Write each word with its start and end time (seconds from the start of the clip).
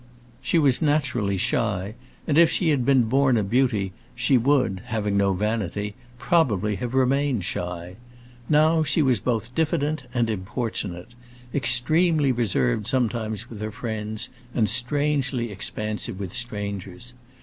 She 0.41 0.57
was 0.57 0.81
naturally 0.81 1.37
shy, 1.37 1.93
and 2.25 2.39
if 2.39 2.49
she 2.49 2.69
had 2.71 2.83
been 2.83 3.03
born 3.03 3.37
a 3.37 3.43
beauty, 3.43 3.93
she 4.15 4.35
would 4.35 4.81
(having 4.85 5.15
no 5.15 5.33
vanity) 5.33 5.93
probably 6.17 6.73
have 6.77 6.95
remained 6.95 7.45
shy. 7.45 7.97
Now, 8.49 8.81
she 8.81 9.03
was 9.03 9.19
both 9.19 9.53
diffident 9.53 10.05
and 10.11 10.27
importunate; 10.27 11.09
extremely 11.53 12.31
reserved 12.31 12.87
sometimes 12.87 13.47
with 13.47 13.61
her 13.61 13.71
friends, 13.71 14.29
and 14.55 14.67
strangely 14.67 15.51
expansive 15.51 16.19
with 16.19 16.33
strangers. 16.33 17.13